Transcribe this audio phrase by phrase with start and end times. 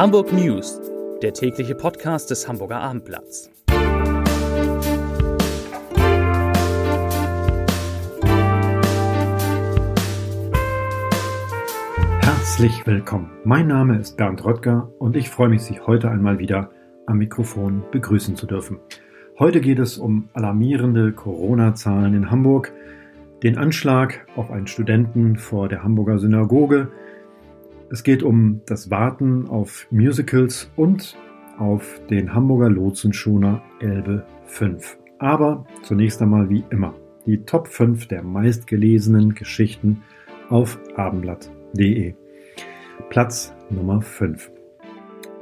[0.00, 0.80] Hamburg News,
[1.20, 3.50] der tägliche Podcast des Hamburger Abendblatts.
[12.22, 13.30] Herzlich willkommen.
[13.44, 16.70] Mein Name ist Bernd Röttger und ich freue mich, Sie heute einmal wieder
[17.04, 18.78] am Mikrofon begrüßen zu dürfen.
[19.38, 22.72] Heute geht es um alarmierende Corona-Zahlen in Hamburg,
[23.42, 26.88] den Anschlag auf einen Studenten vor der Hamburger Synagoge,
[27.90, 31.16] es geht um das Warten auf Musicals und
[31.58, 34.96] auf den Hamburger Lotsenschoner Elbe 5.
[35.18, 36.94] Aber zunächst einmal wie immer
[37.26, 40.02] die Top 5 der meistgelesenen Geschichten
[40.48, 42.14] auf abendblatt.de.
[43.08, 44.52] Platz Nummer 5.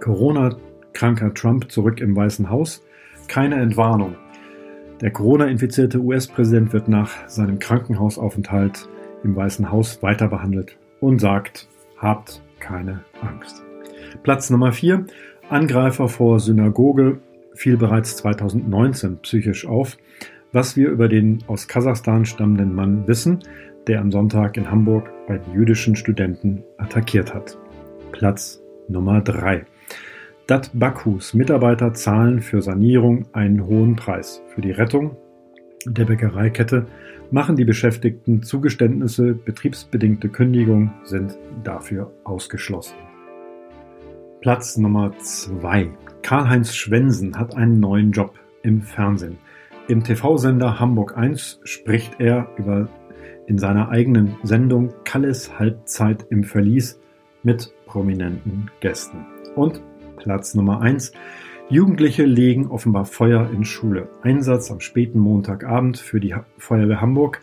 [0.00, 2.82] Corona-kranker Trump zurück im Weißen Haus.
[3.28, 4.16] Keine Entwarnung.
[5.02, 8.88] Der Corona-infizierte US-Präsident wird nach seinem Krankenhausaufenthalt
[9.22, 13.62] im Weißen Haus weiter behandelt und sagt, Habt keine Angst.
[14.22, 15.06] Platz Nummer 4.
[15.48, 17.18] Angreifer vor Synagoge
[17.54, 19.98] fiel bereits 2019 psychisch auf.
[20.52, 23.40] Was wir über den aus Kasachstan stammenden Mann wissen,
[23.86, 27.58] der am Sonntag in Hamburg bei jüdischen Studenten attackiert hat.
[28.12, 29.66] Platz Nummer 3.
[30.46, 34.40] Dat Bakus Mitarbeiter zahlen für Sanierung einen hohen Preis.
[34.54, 35.16] Für die Rettung
[35.88, 36.86] der Bäckereikette
[37.30, 42.94] machen die Beschäftigten Zugeständnisse, betriebsbedingte Kündigungen sind dafür ausgeschlossen.
[44.40, 45.90] Platz Nummer 2.
[46.22, 49.38] Karl-Heinz Schwensen hat einen neuen Job im Fernsehen.
[49.88, 52.88] Im TV-Sender Hamburg 1 spricht er über
[53.46, 57.00] in seiner eigenen Sendung Kalles Halbzeit im Verlies
[57.42, 59.24] mit prominenten Gästen.
[59.56, 59.80] Und
[60.16, 61.12] Platz Nummer 1.
[61.70, 64.08] Jugendliche legen offenbar Feuer in Schule.
[64.22, 67.42] Einsatz am späten Montagabend für die Feuerwehr Hamburg.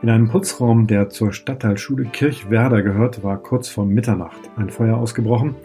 [0.00, 5.56] In einem Putzraum, der zur Stadtteilschule Kirchwerder gehört, war kurz vor Mitternacht ein Feuer ausgebrochen.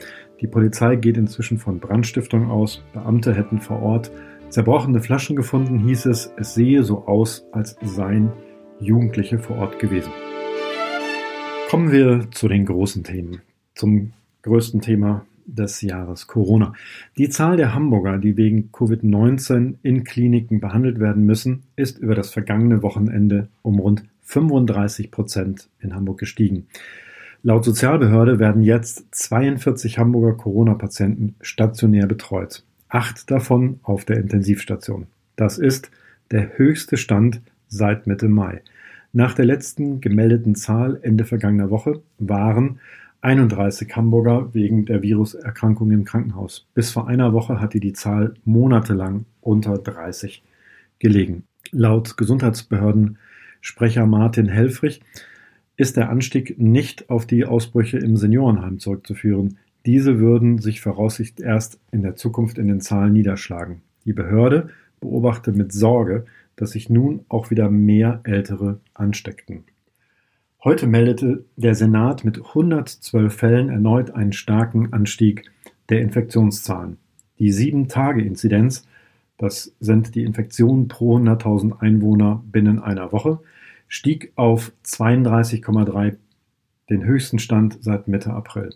[0.41, 2.83] Die Polizei geht inzwischen von Brandstiftung aus.
[2.91, 4.12] Beamte hätten vor Ort
[4.50, 6.34] zerbrochene Flaschen gefunden, hieß es.
[6.35, 8.34] Es sehe so aus, als seien
[8.81, 10.12] Jugendliche vor Ort gewesen.
[11.69, 13.41] Kommen wir zu den großen Themen.
[13.73, 15.25] Zum größten Thema
[15.56, 16.74] des Jahres Corona.
[17.18, 22.32] Die Zahl der Hamburger, die wegen Covid-19 in Kliniken behandelt werden müssen, ist über das
[22.32, 26.68] vergangene Wochenende um rund 35 Prozent in Hamburg gestiegen.
[27.42, 32.64] Laut Sozialbehörde werden jetzt 42 Hamburger Corona-Patienten stationär betreut.
[32.90, 35.08] Acht davon auf der Intensivstation.
[35.36, 35.90] Das ist
[36.31, 38.62] der höchste Stand seit Mitte Mai.
[39.14, 42.80] Nach der letzten gemeldeten Zahl Ende vergangener Woche waren
[43.22, 46.68] 31 Hamburger wegen der Viruserkrankung im Krankenhaus.
[46.74, 50.41] Bis vor einer Woche hatte die Zahl monatelang unter 30
[51.00, 51.44] gelegen.
[51.72, 55.02] Laut Gesundheitsbehördensprecher Martin Helfrich
[55.75, 59.57] ist der Anstieg nicht auf die Ausbrüche im Seniorenheim zurückzuführen.
[59.86, 63.81] Diese würden sich voraussichtlich erst in der Zukunft in den Zahlen niederschlagen.
[64.06, 64.69] Die Behörde
[65.01, 66.25] beobachtet mit Sorge,
[66.56, 69.63] dass sich nun auch wieder mehr Ältere ansteckten.
[70.62, 75.50] Heute meldete der Senat mit 112 Fällen erneut einen starken Anstieg
[75.88, 76.97] der Infektionszahlen.
[77.40, 78.86] Die Sieben-Tage-Inzidenz,
[79.38, 83.40] das sind die Infektionen pro 100.000 Einwohner binnen einer Woche,
[83.88, 86.18] stieg auf 32,3,
[86.90, 88.75] den höchsten Stand seit Mitte April.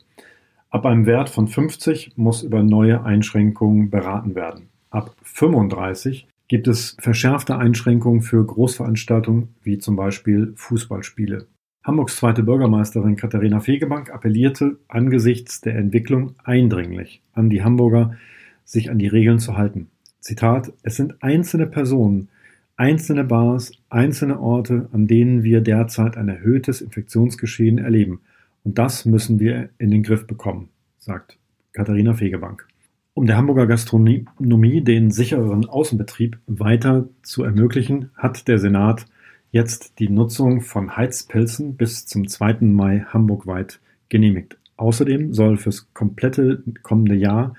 [0.70, 4.70] Ab einem Wert von 50 muss über neue Einschränkungen beraten werden.
[4.90, 11.48] Ab 35 gibt es verschärfte Einschränkungen für Großveranstaltungen wie zum Beispiel Fußballspiele.
[11.84, 18.16] Hamburgs zweite Bürgermeisterin Katharina Fegebank appellierte angesichts der Entwicklung eindringlich an die Hamburger,
[18.64, 19.90] sich an die Regeln zu halten.
[20.22, 22.30] Zitat, es sind einzelne Personen,
[22.78, 28.22] einzelne Bars, einzelne Orte, an denen wir derzeit ein erhöhtes Infektionsgeschehen erleben.
[28.64, 31.38] Und das müssen wir in den Griff bekommen, sagt
[31.74, 32.66] Katharina Fegebank.
[33.14, 39.06] Um der Hamburger Gastronomie den sichereren Außenbetrieb weiter zu ermöglichen, hat der Senat
[39.54, 42.62] jetzt die Nutzung von Heizpilzen bis zum 2.
[42.62, 43.80] Mai hamburgweit
[44.10, 44.58] genehmigt.
[44.78, 47.56] Außerdem soll fürs komplette kommende Jahr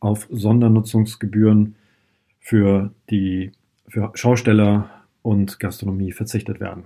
[0.00, 1.76] auf Sondernutzungsgebühren
[2.40, 3.52] für die
[3.88, 4.90] für Schausteller
[5.20, 6.84] und Gastronomie verzichtet werden.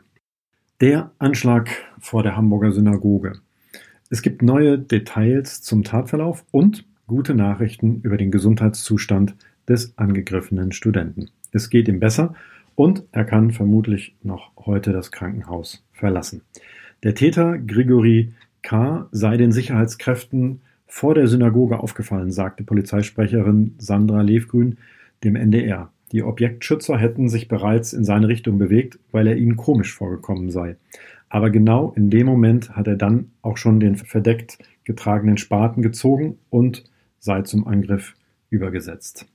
[0.80, 3.34] Der Anschlag vor der Hamburger Synagoge.
[4.10, 9.36] Es gibt neue Details zum Tatverlauf und gute Nachrichten über den Gesundheitszustand
[9.68, 11.30] des angegriffenen Studenten.
[11.52, 12.34] Es geht ihm besser
[12.78, 16.42] und er kann vermutlich noch heute das Krankenhaus verlassen.
[17.02, 19.08] Der Täter Grigori K.
[19.10, 24.78] sei den Sicherheitskräften vor der Synagoge aufgefallen, sagte Polizeisprecherin Sandra Levgrün
[25.24, 25.90] dem NDR.
[26.12, 30.76] Die Objektschützer hätten sich bereits in seine Richtung bewegt, weil er ihnen komisch vorgekommen sei.
[31.28, 36.38] Aber genau in dem Moment hat er dann auch schon den verdeckt getragenen Spaten gezogen
[36.48, 36.84] und
[37.18, 38.14] sei zum Angriff
[38.50, 39.26] übergesetzt.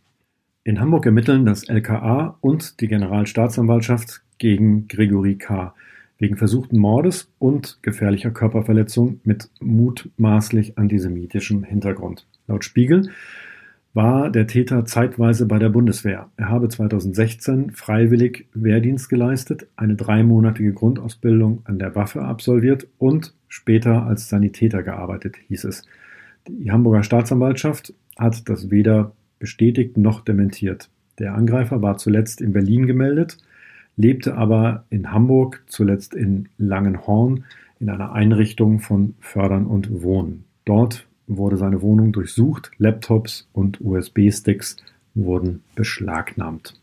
[0.65, 5.75] In Hamburg ermitteln das LKA und die Generalstaatsanwaltschaft gegen Gregory K.
[6.17, 12.25] wegen versuchten Mordes und gefährlicher Körperverletzung mit mutmaßlich antisemitischem Hintergrund.
[12.47, 13.09] Laut Spiegel
[13.93, 16.29] war der Täter zeitweise bei der Bundeswehr.
[16.37, 24.05] Er habe 2016 freiwillig Wehrdienst geleistet, eine dreimonatige Grundausbildung an der Waffe absolviert und später
[24.05, 25.85] als Sanitäter gearbeitet, hieß es.
[26.47, 30.89] Die Hamburger Staatsanwaltschaft hat das weder bestätigt noch dementiert.
[31.19, 33.37] Der Angreifer war zuletzt in Berlin gemeldet,
[33.95, 37.45] lebte aber in Hamburg, zuletzt in Langenhorn,
[37.79, 40.45] in einer Einrichtung von Fördern und Wohnen.
[40.65, 44.77] Dort wurde seine Wohnung durchsucht, Laptops und USB-Sticks
[45.13, 46.79] wurden beschlagnahmt.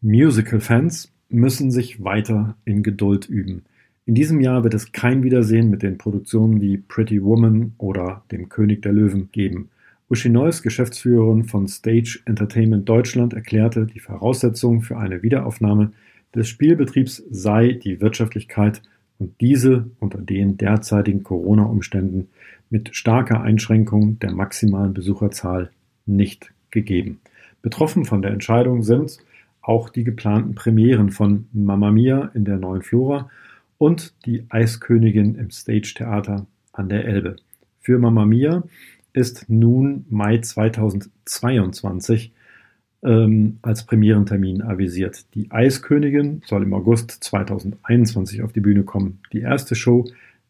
[0.00, 3.62] Musical-Fans müssen sich weiter in Geduld üben.
[4.06, 8.48] In diesem Jahr wird es kein Wiedersehen mit den Produktionen wie Pretty Woman oder Dem
[8.48, 9.68] König der Löwen geben.
[10.10, 15.92] Neuss, Geschäftsführerin von Stage Entertainment Deutschland, erklärte, die Voraussetzung für eine Wiederaufnahme
[16.34, 18.82] des Spielbetriebs sei die Wirtschaftlichkeit
[19.18, 22.28] und diese unter den derzeitigen Corona-Umständen
[22.70, 25.70] mit starker Einschränkung der maximalen Besucherzahl
[26.06, 27.20] nicht gegeben.
[27.62, 29.18] Betroffen von der Entscheidung sind
[29.60, 33.30] auch die geplanten Premieren von Mamma Mia in der neuen Flora
[33.78, 37.36] und die Eiskönigin im Stage Theater an der Elbe.
[37.80, 38.62] Für Mamma Mia
[39.12, 42.32] ist nun Mai 2022
[43.02, 45.34] ähm, als Premierentermin avisiert.
[45.34, 49.20] Die Eiskönigin soll im August 2021 auf die Bühne kommen.
[49.32, 50.04] Die erste Show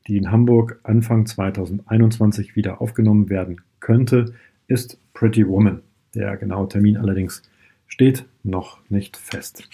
[0.07, 4.35] die in Hamburg Anfang 2021 wieder aufgenommen werden könnte,
[4.67, 5.83] ist Pretty Woman.
[6.15, 7.43] Der genaue Termin allerdings
[7.87, 9.69] steht noch nicht fest.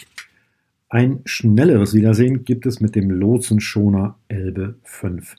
[0.89, 5.37] Ein schnelleres Wiedersehen gibt es mit dem Lotsenschoner Elbe 5.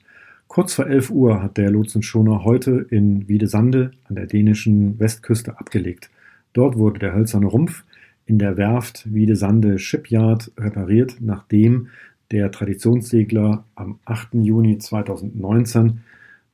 [0.48, 6.10] Kurz vor 11 Uhr hat der Lotsenschoner heute in Wiedesande an der dänischen Westküste abgelegt.
[6.54, 7.84] Dort wurde der hölzerne Rumpf
[8.24, 11.88] in der Werft Wiedesande Shipyard repariert, nachdem
[12.30, 14.34] der Traditionssegler am 8.
[14.34, 16.00] Juni 2019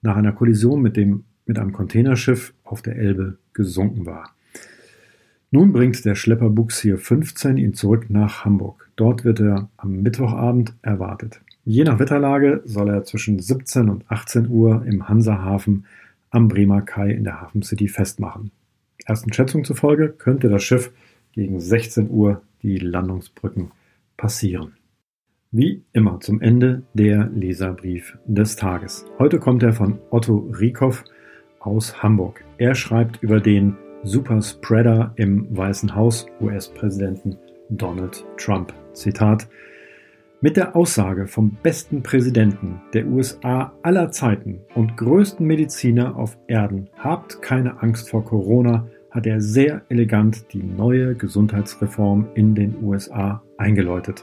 [0.03, 4.35] nach einer Kollision mit, dem, mit einem Containerschiff auf der Elbe gesunken war.
[5.53, 8.91] Nun bringt der Schlepper Buxier 15 ihn zurück nach Hamburg.
[8.97, 11.41] Dort wird er am Mittwochabend erwartet.
[11.67, 15.87] Je nach Wetterlage soll er zwischen 17 und 18 Uhr im Hansahafen
[16.29, 18.51] am Bremer Kai in der Hafen City festmachen.
[19.07, 20.93] Ersten Schätzungen zufolge könnte das Schiff
[21.33, 23.71] gegen 16 Uhr die Landungsbrücken
[24.19, 24.75] passieren.
[25.53, 29.07] Wie immer zum Ende der Leserbrief des Tages.
[29.19, 31.03] Heute kommt er von Otto Riekow
[31.61, 32.45] aus Hamburg.
[32.59, 37.39] Er schreibt über den Superspreader im Weißen Haus US-Präsidenten
[37.71, 38.75] Donald Trump.
[38.93, 39.49] Zitat
[40.45, 46.91] mit der Aussage vom besten Präsidenten der USA aller Zeiten und größten Mediziner auf Erden,
[46.99, 53.43] habt keine Angst vor Corona, hat er sehr elegant die neue Gesundheitsreform in den USA
[53.57, 54.23] eingeläutet.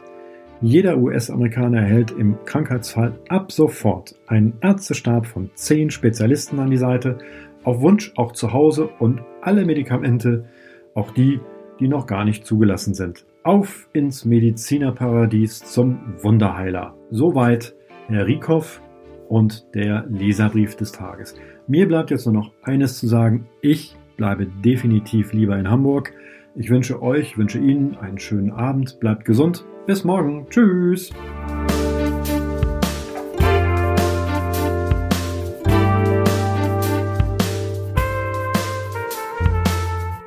[0.62, 7.18] Jeder US-Amerikaner erhält im Krankheitsfall ab sofort einen Ärztestab von zehn Spezialisten an die Seite,
[7.64, 10.46] auf Wunsch auch zu Hause und alle Medikamente,
[10.94, 11.40] auch die,
[11.82, 13.26] die noch gar nicht zugelassen sind.
[13.44, 16.96] Auf ins Medizinerparadies zum Wunderheiler.
[17.10, 17.76] Soweit
[18.08, 18.82] Herr Riekow
[19.28, 21.36] und der Leserbrief des Tages.
[21.68, 23.48] Mir bleibt jetzt nur noch eines zu sagen.
[23.62, 26.14] Ich bleibe definitiv lieber in Hamburg.
[26.56, 29.00] Ich wünsche euch, wünsche Ihnen einen schönen Abend.
[29.00, 30.48] Bleibt gesund bis morgen.
[30.50, 31.12] Tschüss.